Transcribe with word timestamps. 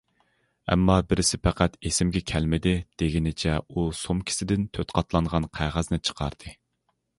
ئەمما 0.75 0.93
بىرسى 1.11 1.39
پەقەت 1.47 1.75
ئېسىمگە 1.89 2.21
كەلمىدى،- 2.31 2.73
دېگىنىچە 3.03 3.59
ئۇ 3.67 3.85
سومكىسىدىن 4.01 4.67
تۆت 4.79 4.97
قاتلانغان 4.99 5.49
قەغەزنى 5.61 6.05
چىقاردى. 6.11 6.59